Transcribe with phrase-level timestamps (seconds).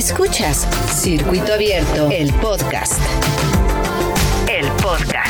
[0.00, 2.98] Escuchas Circuito Abierto, el podcast.
[4.48, 5.28] El podcast.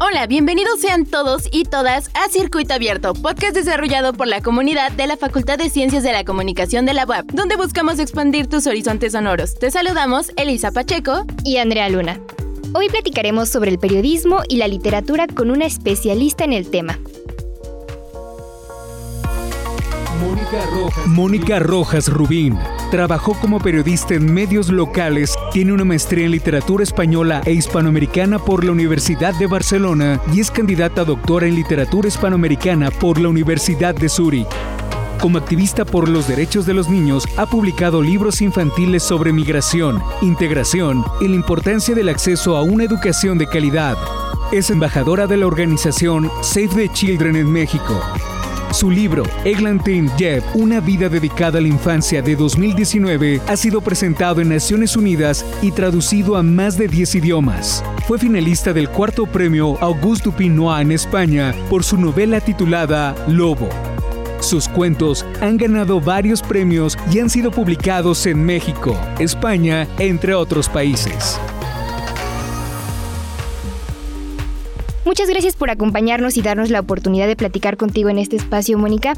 [0.00, 5.06] Hola, bienvenidos sean todos y todas a Circuito Abierto, podcast desarrollado por la comunidad de
[5.06, 9.12] la Facultad de Ciencias de la Comunicación de la UAP, donde buscamos expandir tus horizontes
[9.12, 9.54] sonoros.
[9.54, 12.20] Te saludamos Elisa Pacheco y Andrea Luna.
[12.74, 16.98] Hoy platicaremos sobre el periodismo y la literatura con una especialista en el tema.
[21.06, 22.08] Mónica Rojas.
[22.08, 22.58] Rubín.
[22.90, 28.64] Trabajó como periodista en medios locales, tiene una maestría en literatura española e hispanoamericana por
[28.64, 33.94] la Universidad de Barcelona y es candidata a doctora en literatura hispanoamericana por la Universidad
[33.94, 34.46] de Zúrich.
[35.20, 41.04] Como activista por los derechos de los niños, ha publicado libros infantiles sobre migración, integración
[41.20, 43.96] y la importancia del acceso a una educación de calidad.
[44.52, 48.00] Es embajadora de la organización Save the Children en México
[48.76, 54.42] su libro, Eglantin Jeff, una vida dedicada a la infancia de 2019, ha sido presentado
[54.42, 57.82] en Naciones Unidas y traducido a más de 10 idiomas.
[58.06, 63.70] Fue finalista del cuarto premio Auguste Pinois en España por su novela titulada Lobo.
[64.40, 70.68] Sus cuentos han ganado varios premios y han sido publicados en México, España, entre otros
[70.68, 71.40] países.
[75.06, 79.14] Muchas gracias por acompañarnos y darnos la oportunidad de platicar contigo en este espacio, Mónica.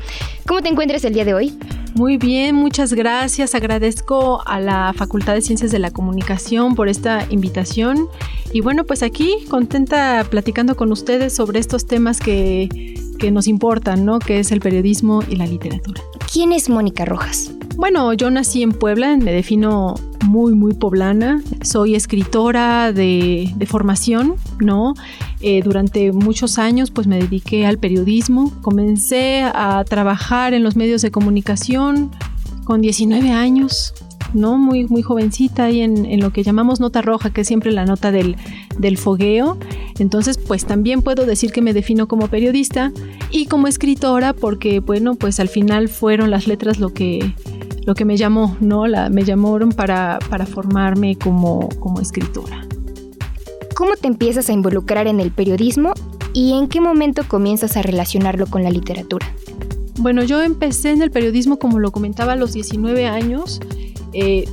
[0.47, 1.59] ¿Cómo te encuentras el día de hoy?
[1.95, 3.55] Muy bien, muchas gracias.
[3.55, 8.07] Agradezco a la Facultad de Ciencias de la Comunicación por esta invitación.
[8.53, 12.69] Y bueno, pues aquí contenta platicando con ustedes sobre estos temas que,
[13.19, 14.19] que nos importan, ¿no?
[14.19, 16.03] Que es el periodismo y la literatura.
[16.31, 17.51] ¿Quién es Mónica Rojas?
[17.77, 19.95] Bueno, yo nací en Puebla, me defino
[20.29, 21.43] muy, muy poblana.
[21.63, 24.95] Soy escritora de, de formación, ¿no?
[25.41, 28.53] Eh, durante muchos años pues me dediqué al periodismo.
[28.61, 32.11] Comencé a trabajar en los medios de comunicación
[32.65, 33.95] con 19 años,
[34.35, 34.59] ¿no?
[34.59, 38.13] Muy, muy jovencita ahí en, lo que llamamos nota roja, que es siempre la nota
[38.13, 38.37] del,
[38.79, 39.57] del fogueo.
[39.99, 42.93] Entonces, pues también puedo decir que me defino como periodista
[43.31, 47.35] y como escritora porque, bueno, pues al final fueron las letras lo que,
[47.89, 48.87] lo que me llamó, ¿no?
[48.87, 52.67] La, me llamaron para, para formarme como, como escritora.
[53.75, 55.95] ¿Cómo te empiezas a involucrar en el periodismo
[56.35, 59.27] y en qué momento comienzas a relacionarlo con la literatura?
[60.01, 63.59] Bueno, yo empecé en el periodismo, como lo comentaba, a los 19 años.
[64.13, 64.45] Eh,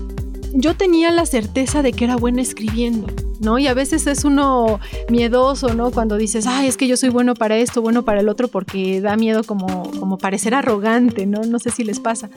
[0.54, 3.08] yo tenía la certeza de que era buena escribiendo,
[3.42, 3.60] ¿no?
[3.60, 4.80] Y a veces es uno
[5.10, 5.92] miedoso, ¿no?
[5.92, 9.02] Cuando dices, ay, es que yo soy bueno para esto, bueno para el otro, porque
[9.02, 11.42] da miedo como, como parecer arrogante, ¿no?
[11.42, 12.30] No sé si les pasa.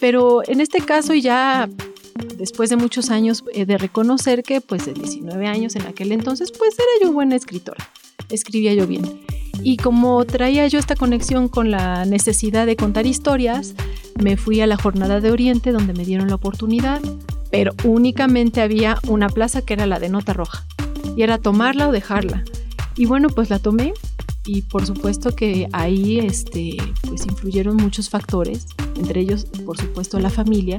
[0.00, 1.68] Pero en este caso ya
[2.36, 6.52] después de muchos años eh, de reconocer que pues de 19 años en aquel entonces
[6.52, 7.88] pues era yo buena escritora,
[8.30, 9.20] escribía yo bien.
[9.62, 13.74] Y como traía yo esta conexión con la necesidad de contar historias,
[14.22, 17.00] me fui a la jornada de Oriente donde me dieron la oportunidad,
[17.50, 20.64] pero únicamente había una plaza que era la de nota roja.
[21.16, 22.44] Y era tomarla o dejarla.
[22.96, 23.94] Y bueno, pues la tomé
[24.44, 26.76] y por supuesto que ahí este,
[27.06, 28.66] pues influyeron muchos factores,
[28.98, 30.78] entre ellos por supuesto la familia,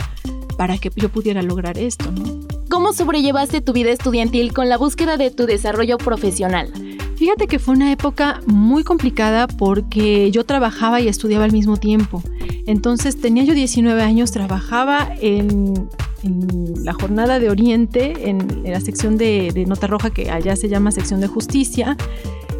[0.58, 2.48] para que yo pudiera lograr esto, ¿no?
[2.70, 6.72] ¿Cómo sobrellevaste tu vida estudiantil con la búsqueda de tu desarrollo profesional?
[7.16, 12.22] Fíjate que fue una época muy complicada porque yo trabajaba y estudiaba al mismo tiempo.
[12.68, 15.90] Entonces tenía yo 19 años, trabajaba en,
[16.84, 20.92] la jornada de Oriente, en, la sección de, de Nota Roja que allá se llama
[20.92, 21.98] sección de justicia,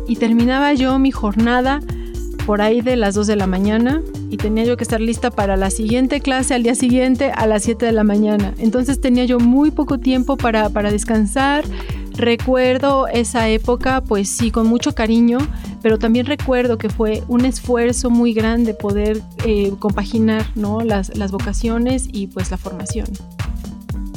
[0.08, 1.82] y terminaba yo mi jornada
[2.48, 5.58] por ahí de las 2 de la mañana y tenía yo que estar lista para
[5.58, 8.54] la siguiente clase al día siguiente a las 7 de la mañana.
[8.58, 11.66] Entonces tenía yo muy poco tiempo para, descansar.
[12.14, 15.40] Recuerdo esa época, pues sí, con mucho cariño,
[15.82, 20.80] pero también recuerdo que fue un esfuerzo muy grande poder eh, compaginar ¿no?
[20.80, 23.08] las, las vocaciones y pues la formación.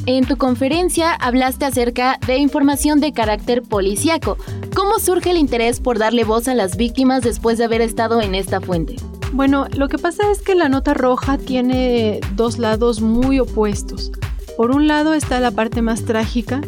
[0.06, 4.38] En tu conferencia hablaste acerca de información de carácter policíaco.
[4.74, 8.34] ¿Cómo surge el interés por darle voz a las víctimas después de haber estado en
[8.34, 8.96] esta fuente?
[9.32, 14.12] Bueno, lo que pasa es que la nota roja tiene dos lados muy opuestos.
[14.56, 16.60] Por un lado está la parte más trágica,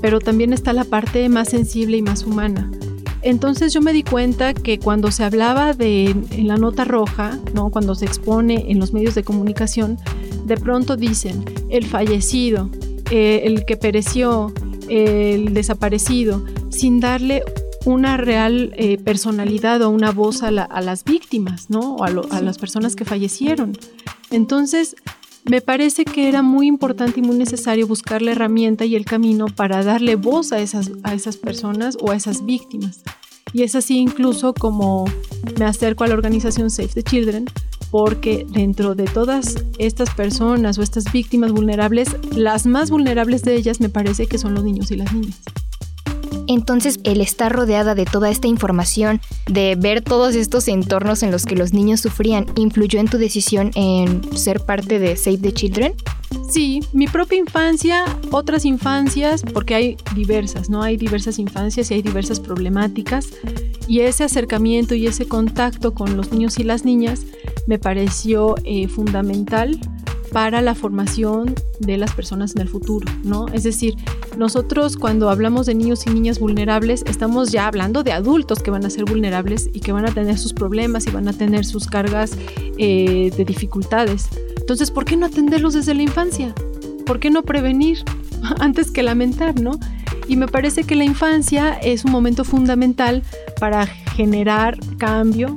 [0.00, 2.70] pero también está la parte más sensible y más humana.
[3.22, 7.70] Entonces yo me di cuenta que cuando se hablaba de la nota roja, ¿no?
[7.70, 9.98] cuando se expone en los medios de comunicación,
[10.44, 12.68] de pronto dicen el fallecido,
[13.10, 14.52] eh, el que pereció,
[14.88, 16.44] el desaparecido,
[16.74, 17.42] sin darle
[17.84, 21.96] una real eh, personalidad o una voz a, las víctimas, ¿no?
[21.96, 23.76] O a, las personas que fallecieron.
[24.30, 24.96] Entonces,
[25.44, 29.46] me parece que era muy importante y muy necesario buscar la herramienta y el camino
[29.46, 33.02] para darle voz a esas, a esas personas o a esas víctimas.
[33.52, 35.04] Y es así incluso como
[35.58, 37.44] me acerco a la organización Save the Children,
[37.90, 43.80] porque dentro de todas estas personas o estas víctimas vulnerables, las más vulnerables de ellas
[43.80, 45.40] me parece que son los niños y las niñas.
[46.46, 51.46] Entonces, el estar rodeada de toda esta información, de ver todos estos entornos en los
[51.46, 55.94] que los niños sufrían, ¿influyó en tu decisión en ser parte de Save the Children?
[56.48, 60.82] Sí, mi propia infancia, otras infancias, porque hay diversas, ¿no?
[60.82, 63.28] Hay diversas infancias y hay diversas problemáticas.
[63.86, 67.22] Y ese acercamiento y ese contacto con los niños y las niñas
[67.66, 69.78] me pareció eh, fundamental
[70.34, 73.46] para la formación de las personas en el futuro, ¿no?
[73.52, 73.94] Es decir,
[74.36, 78.84] nosotros cuando hablamos de niños y niñas vulnerables, estamos ya hablando de adultos que van
[78.84, 81.86] a ser vulnerables y que van a tener sus problemas y van a tener sus
[81.86, 82.32] cargas
[82.78, 84.26] eh, de dificultades.
[84.58, 86.52] Entonces, ¿por qué no atenderlos desde la infancia?
[87.06, 87.98] ¿Por qué no prevenir
[88.58, 89.78] antes que lamentar, no?
[90.26, 93.22] Y me parece que la infancia es un momento fundamental
[93.60, 95.54] para generar cambio,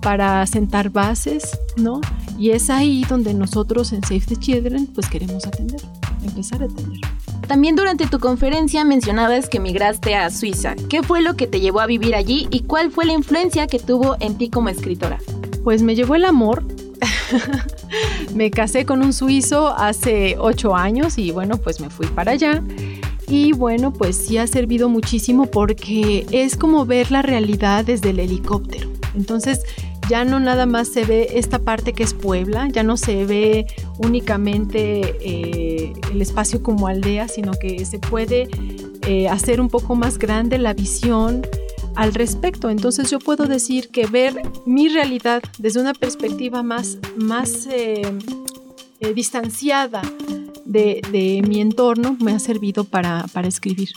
[0.00, 2.00] para sentar bases, ¿no?
[2.40, 5.82] Y es ahí donde nosotros en Save the Children pues queremos atender,
[6.24, 6.98] empezar a atender.
[7.46, 10.74] También durante tu conferencia mencionabas que migraste a Suiza.
[10.88, 13.78] ¿Qué fue lo que te llevó a vivir allí y cuál fue la influencia que
[13.78, 15.18] tuvo en ti como escritora?
[15.62, 16.64] Pues me llevó el amor.
[18.34, 22.62] me casé con un suizo hace ocho años y bueno, pues me fui para allá.
[23.28, 28.18] Y bueno, pues sí ha servido muchísimo porque es como ver la realidad desde el
[28.18, 28.88] helicóptero.
[29.14, 29.60] Entonces,
[30.10, 33.68] ya no nada más se ve esta parte que es Puebla, ya no se ve
[33.98, 38.48] únicamente eh, el espacio como aldea, sino que se puede
[39.06, 41.46] eh, hacer un poco más grande la visión
[41.94, 42.70] al respecto.
[42.70, 48.02] Entonces yo puedo decir que ver mi realidad desde una perspectiva más, más eh,
[49.14, 50.02] distanciada
[50.64, 53.90] de, mi entorno me ha servido para escribir.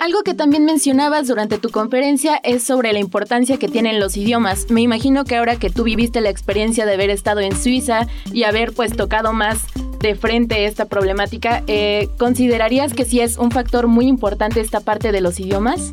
[0.00, 4.70] Algo que también mencionabas durante tu conferencia es sobre la importancia que tienen los idiomas.
[4.70, 8.44] Me imagino que ahora que tú viviste la experiencia de haber estado en Suiza y
[8.44, 9.58] haber pues tocado más
[9.98, 15.10] de frente esta problemática, eh, ¿considerarías que sí es un factor muy importante esta parte
[15.10, 15.92] de los idiomas?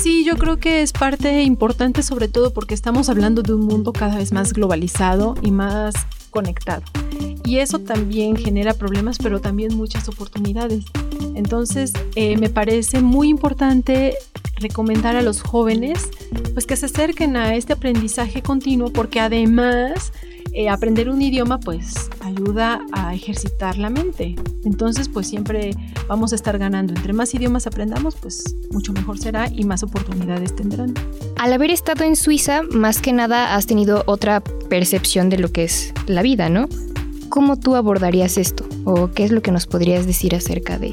[0.00, 3.92] Sí, yo creo que es parte importante sobre todo porque estamos hablando de un mundo
[3.92, 5.94] cada vez más globalizado y más
[6.30, 6.82] conectado.
[7.44, 10.84] Y eso también genera problemas, pero también muchas oportunidades.
[11.34, 14.16] Entonces, eh, me parece muy importante
[14.62, 16.08] recomendar a los jóvenes
[16.54, 20.12] pues que se acerquen a este aprendizaje continuo porque además
[20.54, 24.36] eh, aprender un idioma pues ayuda a ejercitar la mente.
[24.64, 25.70] Entonces pues siempre
[26.08, 26.94] vamos a estar ganando.
[26.94, 30.94] Entre más idiomas aprendamos pues mucho mejor será y más oportunidades tendrán.
[31.36, 35.64] Al haber estado en Suiza, más que nada has tenido otra percepción de lo que
[35.64, 36.68] es la vida, ¿no?
[37.30, 38.66] ¿Cómo tú abordarías esto?
[38.84, 40.92] ¿O qué es lo que nos podrías decir acerca de,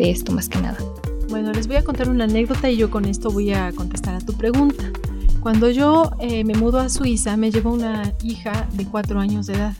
[0.00, 0.78] esto más que nada?
[1.28, 4.20] Bueno, les voy a contar una anécdota y yo con esto voy a contestar a
[4.20, 4.84] tu pregunta.
[5.40, 9.54] Cuando yo eh, me mudo a Suiza, me llevó una hija de cuatro años de
[9.54, 9.74] edad.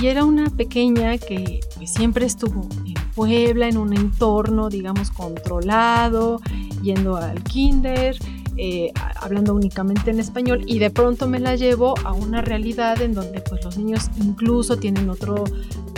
[0.00, 6.40] Y era una pequeña que pues, siempre estuvo en Puebla, en un entorno, digamos, controlado,
[6.82, 8.16] yendo al kinder,
[8.56, 13.14] eh, hablando únicamente en español y de pronto me la llevo a una realidad en
[13.14, 15.44] donde pues los niños incluso tienen otro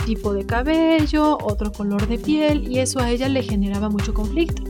[0.05, 4.63] tipo de cabello, otro color de piel y eso a ella le generaba mucho conflicto.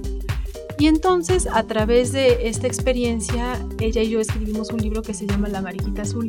[0.77, 5.25] Y entonces a través de esta experiencia ella y yo escribimos un libro que se
[5.25, 6.27] llama La Mariquita Azul,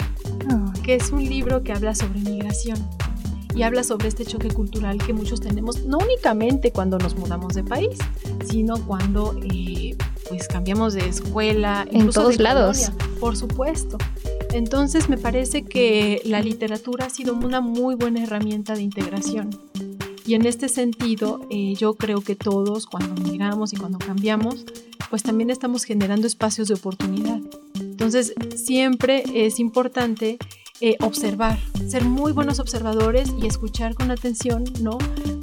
[0.85, 2.79] que es un libro que habla sobre migración
[3.57, 7.65] y habla sobre este choque cultural que muchos tenemos, no únicamente cuando nos mudamos de
[7.65, 7.99] país,
[8.45, 9.97] sino cuando eh,
[10.29, 12.91] pues cambiamos de escuela, en todos lados.
[13.21, 13.99] por supuesto.
[14.53, 19.51] Entonces me parece que la literatura ha sido una muy buena herramienta de integración.
[20.27, 24.65] Y en este sentido, eh, yo creo que todos, cuando migramos y cuando cambiamos,
[25.09, 27.41] pues también estamos generando espacios de oportunidad.
[27.75, 30.39] Entonces, siempre es importante
[30.81, 34.99] eh, observar, ser muy buenos observadores y escuchar con atención, ¿no?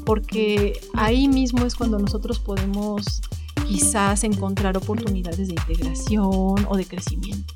[0.06, 3.22] Porque ahí mismo es cuando nosotros podemos
[3.68, 7.54] quizás encontrar oportunidades de integración o de crecimiento.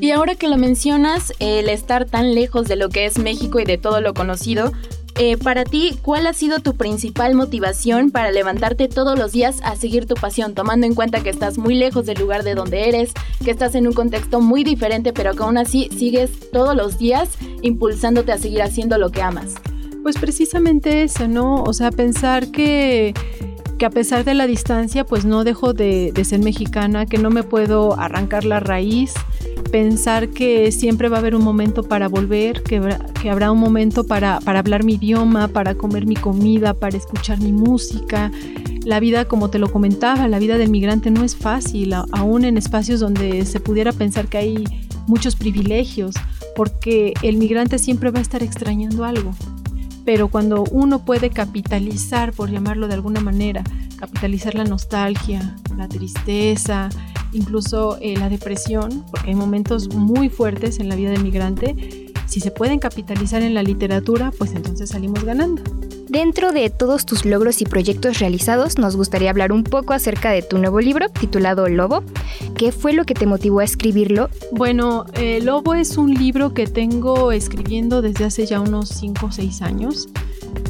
[0.00, 3.64] Y ahora que lo mencionas, el estar tan lejos de lo que es México y
[3.64, 4.72] de todo lo conocido,
[5.16, 9.76] eh, para ti, ¿cuál ha sido tu principal motivación para levantarte todos los días a
[9.76, 13.12] seguir tu pasión, tomando en cuenta que estás muy lejos del lugar de donde eres,
[13.44, 17.28] que estás en un contexto muy diferente, pero que aún así sigues todos los días
[17.60, 19.54] impulsándote a seguir haciendo lo que amas?
[20.02, 21.62] Pues precisamente eso, ¿no?
[21.62, 23.14] O sea, pensar que
[23.82, 27.42] que a pesar de la distancia, pues no dejo de, ser mexicana, que no me
[27.42, 29.12] puedo arrancar la raíz,
[29.72, 32.76] pensar que siempre va a haber un momento para volver, que,
[33.28, 37.50] habrá un momento para, para hablar mi idioma, para comer mi comida, para escuchar mi
[37.50, 38.30] música.
[38.84, 42.58] La vida, como te lo comentaba, la vida del migrante no es fácil, aún en
[42.58, 44.64] espacios donde se pudiera pensar que hay
[45.08, 46.14] muchos privilegios,
[46.54, 49.32] porque el migrante siempre va a estar extrañando algo.
[50.04, 53.62] Pero cuando uno puede capitalizar, por llamarlo de alguna manera,
[53.98, 56.88] capitalizar la nostalgia, la tristeza,
[57.32, 62.40] incluso eh, la depresión, porque hay momentos muy fuertes en la vida del migrante, si
[62.40, 65.62] se pueden capitalizar en la literatura, pues entonces salimos ganando.
[66.12, 70.42] Dentro de todos tus logros y proyectos realizados, nos gustaría hablar un poco acerca de
[70.42, 72.04] tu nuevo libro titulado Lobo.
[72.54, 74.28] ¿Qué fue lo que te motivó a escribirlo?
[74.50, 79.32] Bueno, eh, Lobo es un libro que tengo escribiendo desde hace ya unos 5 o
[79.32, 80.10] 6 años.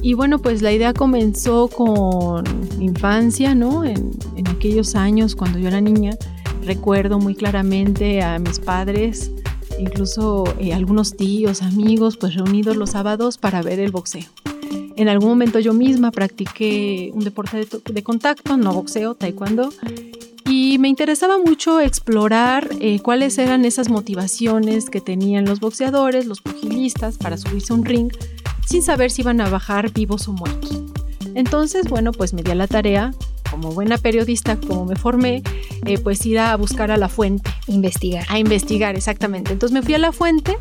[0.00, 2.44] Y bueno, pues la idea comenzó con
[2.78, 3.84] mi infancia, ¿no?
[3.84, 4.12] En,
[4.46, 6.16] aquellos años cuando yo era niña,
[6.64, 9.32] recuerdo muy claramente a mis padres,
[9.80, 14.41] incluso eh, algunos tíos, amigos, pues reunidos los sábados para ver el boxeo.
[14.96, 19.70] En algún momento yo misma practiqué un deporte de, contacto, no boxeo, taekwondo,
[20.44, 26.40] y me interesaba mucho explorar eh, cuáles eran esas motivaciones que tenían los boxeadores, los
[26.40, 28.12] pugilistas para subirse a un ring
[28.66, 30.82] sin saber si iban a bajar vivos o muertos.
[31.34, 33.12] Entonces, bueno, pues me di a la tarea,
[33.50, 35.42] como buena periodista, como me formé,
[35.86, 37.50] eh, pues ir a buscar a la fuente.
[37.66, 38.26] Investigar.
[38.28, 39.52] A investigar, exactamente.
[39.52, 40.58] Entonces me fui a la fuente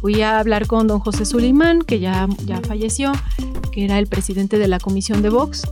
[0.00, 3.12] Fui a hablar con don José Sulimán, que ya, ya falleció,
[3.70, 5.66] que era el presidente de la comisión de box,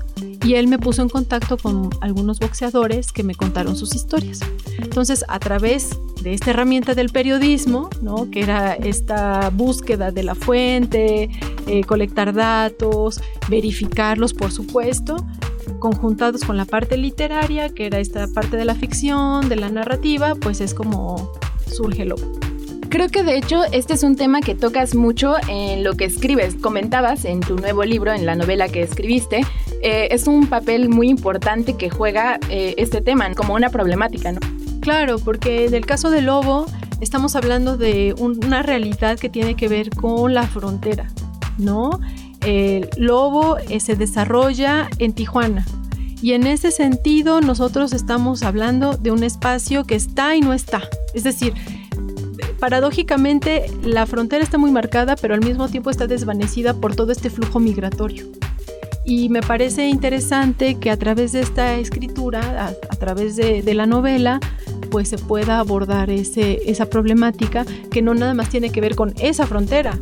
[0.45, 4.41] y él me puso en contacto con algunos boxeadores que me contaron sus historias.
[4.79, 8.31] Entonces, a través de esta herramienta del periodismo, ¿no?
[8.31, 11.29] que era esta búsqueda de la fuente,
[11.67, 15.17] eh, colectar datos, verificarlos, por supuesto,
[15.81, 20.35] conjuntados con la parte literaria, que era esta parte de la ficción, de la narrativa,
[20.35, 21.33] pues es como
[21.67, 22.17] surge lo
[22.91, 26.55] Creo que de hecho este es un tema que tocas mucho en lo que escribes.
[26.55, 29.43] Comentabas en tu nuevo libro, en la novela que escribiste,
[29.83, 34.41] eh, es un papel muy importante que juega eh, este tema como una problemática, ¿no?
[34.81, 36.65] Claro, porque en el caso del lobo
[37.01, 41.09] estamos hablando de una realidad que tiene que ver con la frontera,
[41.59, 42.01] ¿no?
[42.41, 45.67] El lobo eh, se desarrolla en Tijuana,
[46.21, 50.83] y en ese sentido nosotros estamos hablando de un espacio que está y no está.
[51.15, 51.55] Es decir,
[52.59, 57.31] paradójicamente la frontera está muy marcada, pero al mismo tiempo está desvanecida por todo este
[57.31, 58.27] flujo migratorio.
[59.05, 64.39] Y me parece interesante que a través de esta escritura, a, través de, la novela,
[64.91, 69.47] pues se pueda abordar esa problemática que no nada más tiene que ver con esa
[69.47, 69.99] frontera.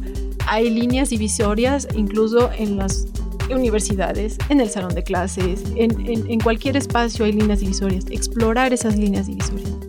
[0.49, 3.07] Hay líneas divisorias incluso en las
[3.49, 8.07] universidades, en el salón de clases, en cualquier espacio hay líneas divisorias.
[8.11, 9.86] Explorar esas líneas divisorias.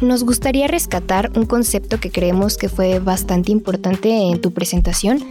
[0.00, 5.24] Nos gustaría rescatar un concepto que creemos que fue bastante importante en tu presentación,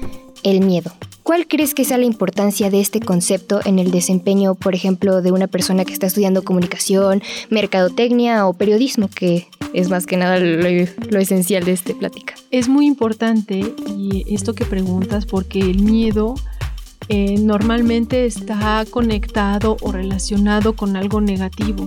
[0.44, 0.92] el miedo.
[1.24, 5.32] ¿Cuál crees que sea la importancia de este concepto en el desempeño, por ejemplo, de
[5.32, 11.20] una persona que está estudiando comunicación, mercadotecnia o periodismo, que es más que nada lo,
[11.20, 12.36] esencial de esta plática?
[12.52, 16.36] Es muy importante y esto que preguntas porque el miedo
[17.10, 21.86] eh, normalmente está conectado o relacionado con algo negativo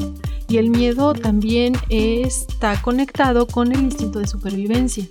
[0.48, 5.06] y el miedo también está conectado con el instinto de supervivencia.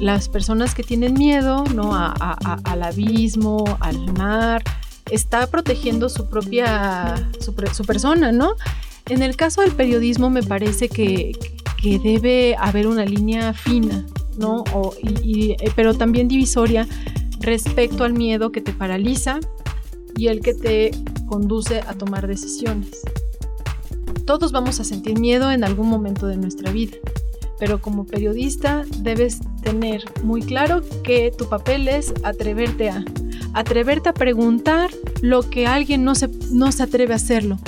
[0.00, 1.94] Las personas que tienen miedo ¿no?
[1.94, 4.64] al abismo, al mar,
[5.10, 8.54] está protegiendo su propia, su, persona, ¿no?
[9.08, 11.36] En el caso del periodismo me parece que,
[11.82, 14.06] debe haber una línea fina,
[14.38, 14.64] ¿no?
[15.02, 16.86] Eh, pero también divisoria
[17.42, 19.40] respecto al miedo que te paraliza
[20.16, 20.90] y el que te
[21.26, 23.02] conduce a tomar decisiones.
[24.24, 26.96] Todos vamos a sentir miedo en algún momento de nuestra vida,
[27.58, 33.04] pero como periodista debes tener muy claro que tu papel es atreverte a,
[33.52, 37.58] atreverte a preguntar lo que alguien no se, no se atreve a hacerlo,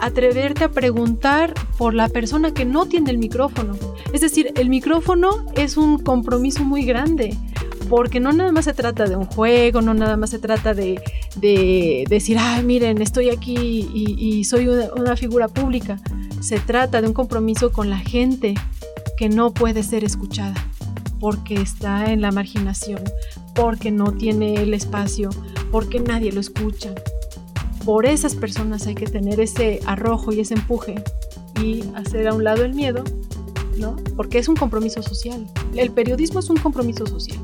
[0.00, 3.76] atreverte a preguntar por la persona que no tiene el micrófono.
[4.12, 7.36] Es decir, el micrófono es un compromiso muy grande
[7.92, 10.98] porque no nada más se trata de un juego, no nada más se trata de,
[12.08, 13.54] decir, ah, miren, estoy aquí
[13.92, 15.98] y, soy una, figura pública.
[16.40, 18.54] Se trata de un compromiso con la gente
[19.18, 20.54] que no puede ser escuchada
[21.20, 23.02] porque está en la marginación,
[23.54, 25.28] porque no tiene el espacio,
[25.70, 26.94] porque nadie lo escucha.
[27.84, 30.94] Por esas personas hay que tener ese arrojo y ese empuje
[31.62, 33.04] y hacer a un lado el miedo,
[33.76, 33.96] ¿no?
[34.16, 35.46] Porque es un compromiso social.
[35.74, 37.38] El periodismo es un compromiso social.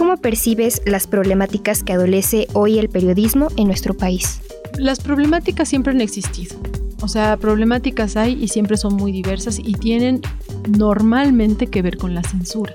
[0.00, 4.40] ¿Cómo percibes las problemáticas que adolece hoy el periodismo en nuestro país?
[4.78, 6.56] Las problemáticas siempre han existido.
[7.02, 10.22] O sea, problemáticas hay y siempre son muy diversas y tienen
[10.66, 12.72] normalmente que ver con la censura.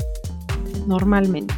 [0.85, 1.55] Normalmente.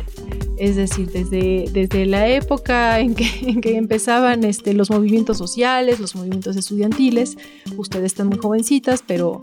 [0.57, 6.15] Es decir, desde, desde la época en que, en empezaban este, los movimientos sociales, los
[6.15, 7.38] movimientos estudiantiles,
[7.75, 9.41] ustedes están muy jovencitas, pero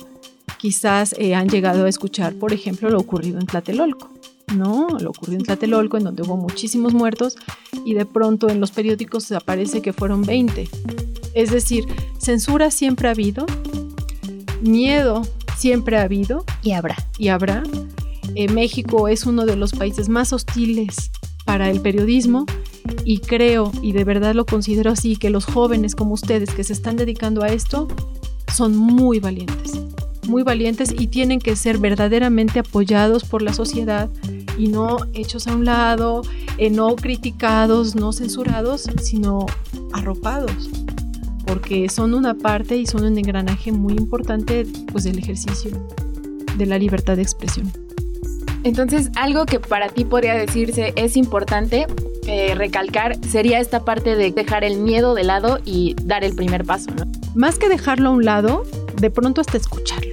[0.57, 4.14] quizás eh, han llegado a escuchar, por ejemplo, lo ocurrido en Tlatelolco.
[4.55, 4.89] ¿No?
[5.01, 7.37] Lo ocurrió en Tlatelolco, en donde hubo muchísimos muertos
[7.85, 10.69] y de pronto en los periódicos aparece que fueron 20.
[11.35, 11.85] Es decir,
[12.19, 13.47] censura siempre ha habido,
[14.63, 15.23] miedo
[15.57, 16.45] siempre ha habido.
[16.63, 16.97] Y habrá.
[17.19, 17.63] Y habrá.
[18.35, 21.11] Eh, México es uno de los países más hostiles
[21.45, 22.47] para el periodismo
[23.05, 26.73] y creo, y de verdad lo considero así, que los jóvenes como ustedes que se
[26.73, 27.89] están dedicando a esto
[28.53, 29.73] son muy valientes,
[30.27, 34.11] muy valientes y tienen que ser verdaderamente apoyados por la sociedad
[34.59, 36.23] y no hechos a un lado,
[36.59, 39.47] eh, no criticados, no censurados, sino
[39.93, 40.71] arropados,
[41.47, 45.71] porque son una parte y son un engranaje muy importante pues, del ejercicio
[46.57, 47.71] de la libertad de expresión.
[48.63, 51.87] Entonces, algo que para ti podría decirse es importante
[52.27, 56.65] eh, recalcar sería esta parte de dejar el miedo de lado y dar el primer
[56.65, 57.05] paso, ¿no?
[57.35, 58.65] Más que dejarlo a un lado,
[58.97, 60.04] de pronto hasta escucharlo,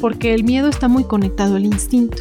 [0.00, 2.18] porque el miedo está muy conectado al instinto.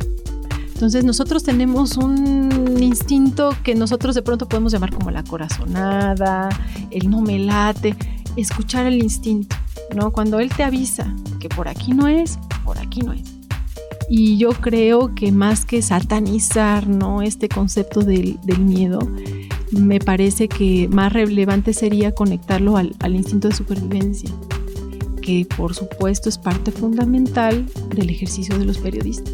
[0.74, 6.50] Entonces nosotros tenemos un instinto que nosotros de pronto podemos llamar como la corazonada,
[6.92, 7.96] el no me late,
[8.36, 9.56] escuchar el instinto,
[9.96, 10.12] ¿no?
[10.12, 13.24] Cuando él te avisa que por aquí no es, por aquí no es.
[14.08, 17.24] Y yo creo que más que satanizar, ¿no?
[17.24, 19.00] Este concepto del, miedo,
[19.72, 24.30] me parece que más relevante sería conectarlo al instinto de supervivencia,
[25.28, 29.34] que por supuesto es parte fundamental del ejercicio de los periodistas.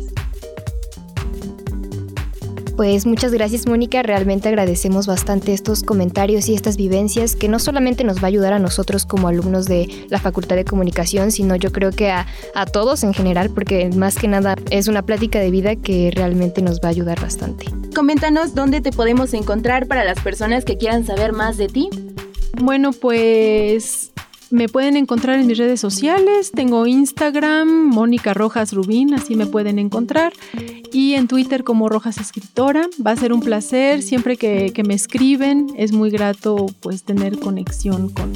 [2.76, 8.04] Pues muchas gracias Mónica, realmente agradecemos bastante estos comentarios y estas vivencias que no solamente
[8.04, 11.72] nos va a ayudar a nosotros como alumnos de la Facultad de Comunicación, sino yo
[11.72, 12.26] creo que a,
[12.72, 16.80] todos en general, porque más que nada es una plática de vida que realmente nos
[16.80, 17.68] va a ayudar bastante.
[17.94, 21.90] Coméntanos dónde te podemos encontrar para las personas que quieran saber más de ti.
[22.60, 24.13] Bueno, pues
[24.54, 26.52] me pueden encontrar en mis redes sociales.
[26.52, 30.32] Tengo Instagram, Mónica Rojas Rubín, así me pueden encontrar.
[30.92, 32.88] Y en Twitter como Rojas Escritora.
[33.06, 35.68] Va a ser un placer siempre que, me escriben.
[35.76, 38.32] Es muy grato pues tener conexión con,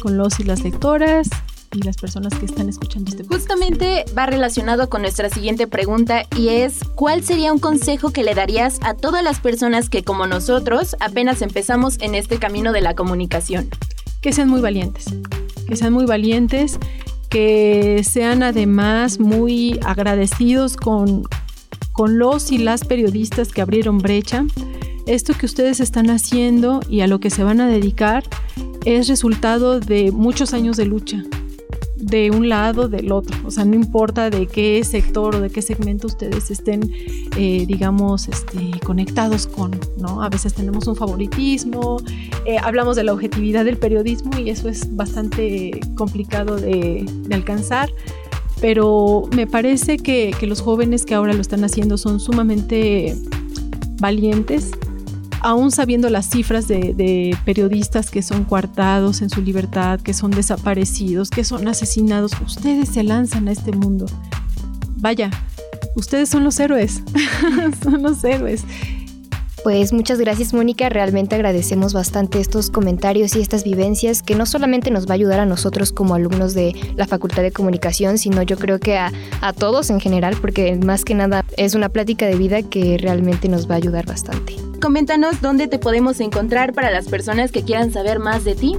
[0.00, 1.28] con los y las lectoras
[1.74, 3.42] y las personas que están escuchando este podcast.
[3.42, 8.34] Justamente va relacionado con nuestra siguiente pregunta y es ¿cuál sería un consejo que le
[8.34, 12.94] darías a todas las personas que como nosotros apenas empezamos en este camino de la
[12.94, 13.68] comunicación?
[14.22, 15.04] Que sean muy valientes,
[15.68, 16.78] que sean muy valientes,
[17.28, 21.24] que sean además muy agradecidos con,
[21.92, 24.46] con los y las periodistas que abrieron brecha.
[25.06, 28.24] Esto que ustedes están haciendo y a lo que se van a dedicar
[28.84, 31.22] es resultado de muchos años de lucha,
[32.08, 33.36] de un lado, del otro.
[33.44, 36.90] O sea, no importa de qué sector o de qué segmento ustedes estén,
[37.36, 40.22] eh, digamos, este, conectados con, ¿no?
[40.22, 41.98] A veces tenemos un favoritismo,
[42.46, 47.90] eh, hablamos de la objetividad del periodismo y eso es bastante complicado de, alcanzar.
[48.60, 53.14] Pero me parece que los jóvenes que ahora lo están haciendo son sumamente
[54.00, 54.72] valientes,
[55.48, 61.30] aún sabiendo las cifras de, periodistas que son coartados en su libertad, que son desaparecidos,
[61.30, 64.04] que son asesinados, ustedes se lanzan a este mundo.
[64.96, 65.30] Vaya,
[65.94, 67.02] ustedes son los héroes,
[67.82, 68.64] son los héroes.
[69.64, 74.90] Pues muchas gracias Mónica, realmente agradecemos bastante estos comentarios y estas vivencias que no solamente
[74.90, 78.58] nos va a ayudar a nosotros como alumnos de la Facultad de Comunicación, sino yo
[78.58, 82.36] creo que a, a todos en general, porque más que nada es una plática de
[82.36, 84.67] vida que realmente nos va a ayudar bastante.
[84.80, 88.76] Coméntanos dónde te podemos encontrar para las personas que quieran saber más de ti.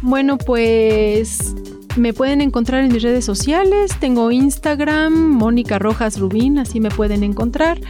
[0.00, 1.54] Bueno, pues
[1.96, 3.92] me pueden encontrar en mis redes sociales.
[4.00, 7.80] Tengo Instagram, Mónica Rojas Rubín, así me pueden encontrar.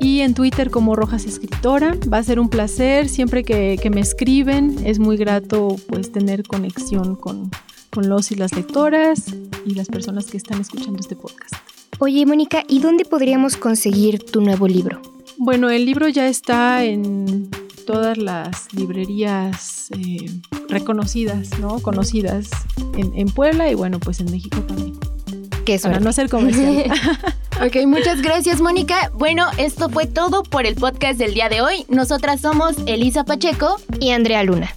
[0.00, 1.96] Y en Twitter como Rojas Escritora.
[2.12, 4.76] Va a ser un placer siempre que, me escriben.
[4.84, 7.50] Es muy grato pues tener conexión con,
[7.90, 9.26] con los y las lectoras
[9.64, 11.54] y las personas que están escuchando este podcast.
[12.00, 15.00] Oye, Mónica, ¿y dónde podríamos conseguir tu nuevo libro?
[15.40, 17.48] Bueno, el libro ya está en
[17.86, 20.28] todas las librerías eh,
[20.68, 21.78] reconocidas, ¿no?
[21.78, 22.50] Conocidas
[22.96, 24.98] en, Puebla y bueno, pues en México también.
[25.64, 26.90] Qué Para no ser comercial.
[27.64, 29.12] ok, muchas gracias, Mónica.
[29.14, 31.86] Bueno, esto fue todo por el podcast del día de hoy.
[31.88, 34.72] Nosotras somos Elisa Pacheco y Andrea Luna.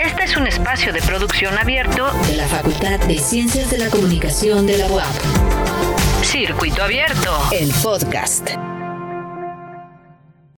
[0.00, 4.64] Este es un espacio de producción abierto de la Facultad de Ciencias de la Comunicación
[4.66, 5.61] de la UAP.
[6.32, 8.71] Circuito Abierto, el podcast.